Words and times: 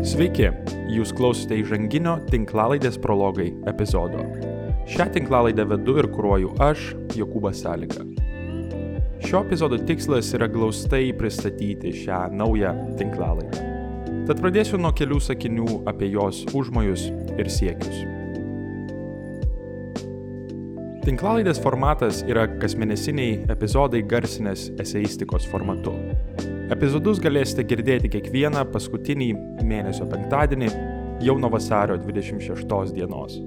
Sveiki, 0.00 0.46
jūs 0.88 1.10
klausote 1.12 1.58
įžanginio 1.60 2.14
tinklalaidės 2.30 2.94
prologai 3.04 3.50
epizodo. 3.68 4.22
Šią 4.88 5.10
tinklalaidę 5.12 5.66
vedu 5.68 5.98
ir 6.00 6.06
kruoju 6.08 6.54
aš, 6.64 6.86
Jokūbas 7.18 7.58
Salika. 7.60 8.06
Šio 9.20 9.42
epizodo 9.44 9.76
tikslas 9.76 10.30
yra 10.38 10.48
glaustai 10.48 11.10
pristatyti 11.18 11.92
šią 11.98 12.20
naują 12.32 12.72
tinklalaidę. 12.96 13.66
Tad 14.30 14.40
pradėsiu 14.40 14.80
nuo 14.80 14.94
kelių 14.96 15.20
sakinių 15.20 15.82
apie 15.92 16.08
jos 16.14 16.46
užmojus 16.56 17.10
ir 17.36 17.52
siekius. 17.52 18.00
Tinklalaidės 21.04 21.60
formatas 21.60 22.24
yra 22.24 22.46
kasmėnesiniai 22.56 23.42
epizodai 23.52 24.00
garsinės 24.08 24.70
eseistikos 24.80 25.44
formatu. 25.52 25.92
Epizodus 26.70 27.18
galėsite 27.18 27.64
girdėti 27.66 28.08
kiekvieną 28.12 28.60
paskutinį 28.70 29.32
mėnesio 29.66 30.04
penktadienį 30.06 30.68
jau 31.26 31.34
nuo 31.42 31.50
vasario 31.50 31.96
26 31.98 32.94
dienos. 32.94 33.40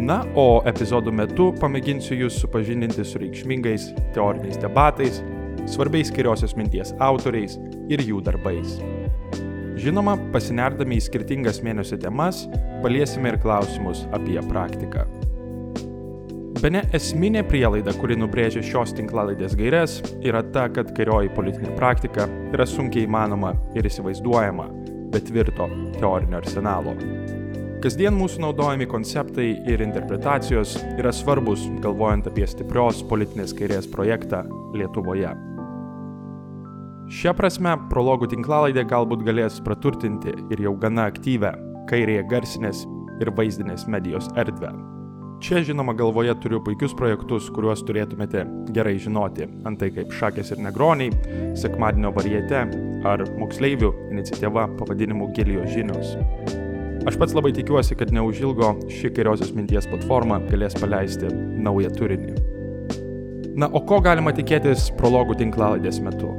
Na, 0.00 0.24
o 0.34 0.58
epizodų 0.66 1.14
metu 1.14 1.46
pamėginsiu 1.60 2.18
jūs 2.24 2.40
supažindinti 2.42 3.06
su 3.06 3.22
reikšmingais 3.22 3.86
teoriniais 4.16 4.58
debatais, 4.58 5.22
svarbiais 5.70 6.10
kairiosios 6.10 6.56
minties 6.58 6.90
autoriais 6.98 7.54
ir 7.92 8.02
jų 8.02 8.18
darbais. 8.26 8.80
Žinoma, 9.80 10.18
pasinerdami 10.34 10.98
į 10.98 11.06
skirtingas 11.06 11.62
mėnesio 11.62 12.02
temas, 12.02 12.48
paliesime 12.82 13.30
ir 13.30 13.42
klausimus 13.46 14.08
apie 14.16 14.40
praktiką. 14.50 15.06
Bene 16.60 16.82
esminė 16.92 17.40
prielaida, 17.48 17.94
kuri 17.96 18.18
nubrėžia 18.20 18.60
šios 18.60 18.90
tinklalaidės 18.92 19.54
gairias, 19.56 19.94
yra 20.20 20.42
ta, 20.52 20.66
kad 20.68 20.90
kairioji 20.92 21.30
politinė 21.32 21.70
praktika 21.78 22.26
yra 22.52 22.66
sunkiai 22.68 23.06
įmanoma 23.06 23.54
ir 23.72 23.88
įsivaizduojama, 23.88 24.66
bet 25.14 25.24
tvirto 25.30 25.70
teorinio 25.96 26.36
arsenalo. 26.42 26.92
Kasdien 27.80 28.12
mūsų 28.12 28.44
naudojami 28.44 28.90
konceptai 28.92 29.48
ir 29.72 29.80
interpretacijos 29.80 30.76
yra 31.00 31.14
svarbus, 31.16 31.64
galvojant 31.80 32.28
apie 32.28 32.44
stiprios 32.44 33.00
politinės 33.08 33.56
kairės 33.56 33.88
projektą 33.88 34.44
Lietuvoje. 34.76 35.32
Šia 37.08 37.32
prasme, 37.40 37.78
prologų 37.88 38.34
tinklalaidė 38.36 38.84
galbūt 38.92 39.24
galės 39.24 39.62
praturtinti 39.64 40.36
ir 40.52 40.66
jau 40.68 40.76
gana 40.76 41.08
aktyvę 41.08 41.56
kairėje 41.88 42.28
garsinės 42.28 42.84
ir 43.24 43.32
vaizdinės 43.32 43.88
medijos 43.88 44.28
erdvę. 44.36 44.76
Čia 45.40 45.62
žinoma 45.64 45.94
galvoje 45.96 46.34
turiu 46.36 46.58
puikius 46.60 46.92
projektus, 46.92 47.46
kuriuos 47.56 47.80
turėtumėte 47.88 48.42
gerai 48.76 48.98
žinoti, 49.00 49.46
antai 49.64 49.88
kaip 49.96 50.12
Šakės 50.12 50.52
ir 50.52 50.58
Negroniai, 50.60 51.14
Sekmadienio 51.56 52.10
variete 52.12 52.66
ar 53.08 53.22
moksleivių 53.40 53.88
iniciatyva 54.12 54.66
pavadinimu 54.76 55.30
Gelijos 55.32 55.72
žinios. 55.72 56.12
Aš 57.08 57.16
pats 57.16 57.32
labai 57.32 57.54
tikiuosi, 57.56 57.96
kad 57.96 58.12
neužilgo 58.12 58.74
ši 58.92 59.08
kairiosios 59.16 59.54
minties 59.56 59.88
platforma 59.88 60.42
galės 60.50 60.76
paleisti 60.76 61.32
naują 61.32 61.94
turinį. 61.96 62.34
Na, 63.56 63.70
o 63.72 63.80
ko 63.80 64.02
galima 64.04 64.36
tikėtis 64.36 64.90
prologų 65.00 65.38
tinklalaidės 65.40 66.02
metu? 66.04 66.34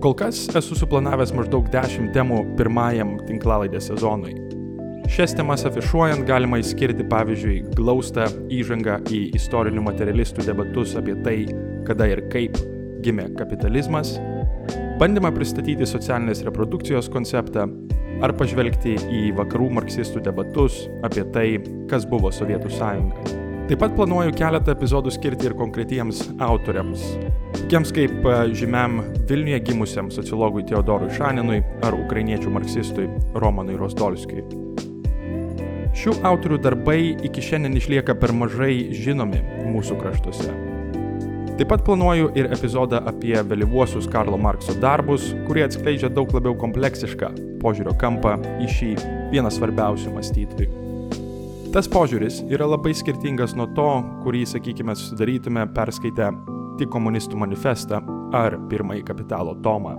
Kol 0.00 0.14
kas 0.14 0.46
esu 0.62 0.78
suplanavęs 0.78 1.34
maždaug 1.34 1.66
10 1.74 2.14
temų 2.14 2.44
pirmajam 2.54 3.18
tinklalaidės 3.26 3.90
sezonui. 3.90 4.49
Šias 5.10 5.32
temas 5.34 5.64
afišuojant 5.66 6.22
galima 6.22 6.60
įskirti 6.62 7.02
pavyzdžiui 7.10 7.56
glaustą 7.74 8.28
įžangą 8.54 9.00
į 9.10 9.18
istorinių 9.34 9.82
materialistų 9.82 10.44
debatus 10.46 10.92
apie 11.00 11.16
tai, 11.24 11.34
kada 11.88 12.06
ir 12.12 12.22
kaip 12.30 12.54
gimė 13.02 13.26
kapitalizmas, 13.34 14.12
bandymą 15.00 15.32
pristatyti 15.34 15.88
socialinės 15.88 16.44
reprodukcijos 16.46 17.10
konceptą 17.10 17.66
ar 18.22 18.36
pažvelgti 18.38 18.94
į 19.10 19.24
vakarų 19.40 19.72
marksistų 19.80 20.22
debatus 20.30 20.84
apie 21.02 21.26
tai, 21.34 21.48
kas 21.90 22.06
buvo 22.06 22.30
Sovietų 22.30 22.70
sąjunga. 22.78 23.36
Taip 23.66 23.82
pat 23.82 23.98
planuoju 23.98 24.34
keletą 24.38 24.76
epizodų 24.76 25.10
skirti 25.14 25.50
ir 25.50 25.58
konkretiems 25.58 26.22
autoriams, 26.42 27.02
tokiems 27.58 27.92
kaip 27.94 28.14
e, 28.26 28.38
žymiam 28.58 29.00
Vilniuje 29.30 29.60
gimusiam 29.68 30.10
sociologui 30.14 30.64
Teodorui 30.70 31.10
Šaninui 31.18 31.60
ar 31.86 31.98
ukrainiečių 31.98 32.50
marksistui 32.54 33.06
Romanui 33.38 33.78
Rosdolskiui. 33.78 34.42
Šių 36.00 36.14
autorių 36.24 36.56
darbai 36.64 37.00
iki 37.28 37.42
šiandien 37.44 37.74
išlieka 37.76 38.14
per 38.16 38.32
mažai 38.32 38.88
žinomi 38.96 39.42
mūsų 39.68 39.98
kraštuose. 40.00 40.54
Taip 41.58 41.68
pat 41.68 41.82
planuoju 41.84 42.30
ir 42.40 42.48
epizodą 42.56 43.02
apie 43.10 43.34
vėlyvuosius 43.44 44.08
Karlo 44.08 44.38
Markso 44.40 44.72
darbus, 44.80 45.26
kurie 45.44 45.66
atskleidžia 45.66 46.08
daug 46.08 46.32
labiau 46.32 46.56
kompleksišką 46.56 47.34
požiūrio 47.60 47.92
kampą 48.00 48.38
į 48.64 48.72
šį 48.78 48.90
vieną 49.34 49.52
svarbiausių 49.52 50.16
mąstytojų. 50.16 50.72
Tas 51.76 51.92
požiūris 51.92 52.40
yra 52.48 52.72
labai 52.72 52.96
skirtingas 52.96 53.52
nuo 53.52 53.68
to, 53.76 53.90
kurį, 54.24 54.46
sakykime, 54.48 54.96
susidarytume 54.96 55.68
perskaitę 55.76 56.32
tik 56.80 56.88
komunistų 56.96 57.44
manifestą 57.44 58.00
ar 58.40 58.56
pirmąjį 58.72 59.04
kapitalo 59.12 59.52
tomą. 59.60 59.98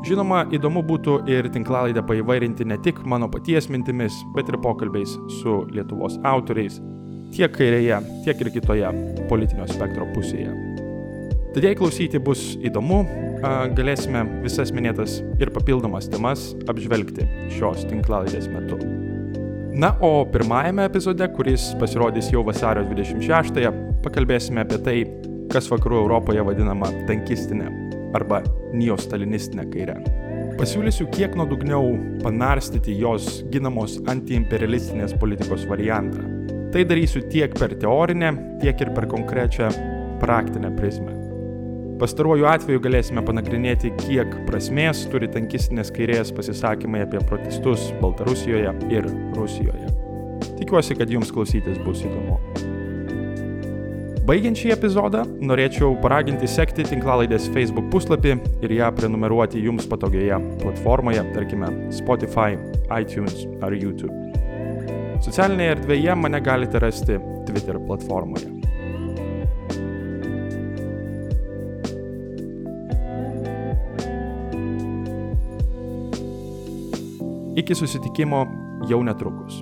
Žinoma, 0.00 0.46
įdomu 0.48 0.80
būtų 0.88 1.18
ir 1.28 1.50
tinklalaidę 1.52 2.00
paįvairinti 2.08 2.64
ne 2.64 2.78
tik 2.80 3.02
mano 3.04 3.26
paties 3.28 3.66
mintimis, 3.68 4.14
bet 4.32 4.48
ir 4.48 4.56
pokalbiais 4.62 5.12
su 5.40 5.58
Lietuvos 5.74 6.16
autoriais, 6.24 6.78
tiek 7.36 7.52
kairėje, 7.52 7.98
tiek 8.24 8.40
ir 8.40 8.50
kitoje 8.54 8.92
politinio 9.28 9.66
spektro 9.68 10.08
pusėje. 10.14 10.54
Tad 11.52 11.66
jei 11.66 11.76
klausyti 11.76 12.20
bus 12.22 12.54
įdomu, 12.64 13.02
galėsime 13.76 14.24
visas 14.44 14.72
minėtas 14.72 15.18
ir 15.42 15.52
papildomas 15.52 16.08
temas 16.08 16.50
apžvelgti 16.70 17.28
šios 17.58 17.84
tinklalaidės 17.90 18.48
metu. 18.54 18.80
Na, 19.80 19.92
o 20.00 20.24
pirmajame 20.32 20.88
epizode, 20.88 21.28
kuris 21.36 21.70
pasirodys 21.80 22.32
jau 22.32 22.40
vasario 22.48 22.86
26-ąją, 22.88 23.76
pakalbėsime 24.06 24.64
apie 24.64 24.80
tai, 24.86 24.98
kas 25.52 25.68
vakarų 25.72 26.04
Europoje 26.06 26.44
vadinama 26.46 26.88
tankistinė 27.08 27.89
arba 28.16 28.42
neostalinistinę 28.72 29.66
kairę. 29.72 29.96
Pasiūlysiu 30.60 31.06
kiek 31.14 31.36
nuodugniau 31.38 31.94
panarstyti 32.24 32.98
jos 33.00 33.40
ginamos 33.52 33.96
antiimperialistinės 34.10 35.14
politikos 35.20 35.64
variantą. 35.70 36.26
Tai 36.70 36.84
darysiu 36.86 37.22
tiek 37.32 37.54
per 37.58 37.72
teorinę, 37.80 38.34
tiek 38.60 38.84
ir 38.84 38.92
per 38.94 39.08
konkrečią 39.10 39.70
praktinę 40.20 40.70
prizmę. 40.76 41.16
Pastaruoju 42.00 42.46
atveju 42.48 42.80
galėsime 42.80 43.20
panagrinėti, 43.26 43.90
kiek 44.00 44.30
prasmės 44.46 45.02
turi 45.12 45.28
tankistinės 45.32 45.92
kairės 45.92 46.32
pasisakymai 46.36 47.02
apie 47.04 47.20
protestus 47.28 47.90
Baltarusijoje 48.00 48.72
ir 48.92 49.08
Rusijoje. 49.36 49.92
Tikiuosi, 50.56 50.96
kad 50.96 51.12
jums 51.12 51.32
klausytis 51.34 51.80
bus 51.84 52.04
įdomu. 52.04 52.40
Baigiant 54.30 54.54
šį 54.54 54.68
epizodą, 54.70 55.24
norėčiau 55.42 55.96
paraginti 55.98 56.46
sekti 56.46 56.84
tinklalaidės 56.86 57.48
Facebook 57.50 57.88
puslapį 57.90 58.36
ir 58.62 58.74
ją 58.76 58.90
prenumeruoti 58.94 59.58
jums 59.58 59.88
patogioje 59.90 60.36
platformoje, 60.60 61.24
tarkime 61.34 61.66
Spotify, 61.90 62.54
iTunes 62.94 63.40
ar 63.58 63.74
YouTube. 63.74 64.14
Socialinėje 65.26 65.72
erdvėje 65.74 66.14
mane 66.14 66.38
galite 66.46 66.78
rasti 66.78 67.18
Twitter 67.48 67.80
platformoje. 67.88 68.46
Iki 77.58 77.80
susitikimo 77.82 78.44
jau 78.86 79.02
netrukus. 79.10 79.58